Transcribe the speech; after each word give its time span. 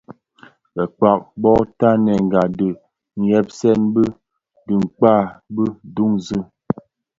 Bekpag 0.75 1.21
bo 1.41 1.51
tanenga 1.79 2.41
di 2.57 2.69
nhyesen 3.19 3.81
bi 3.93 4.03
dhikpaň 4.65 5.23
bi 5.55 5.65
duńzi. 5.95 6.39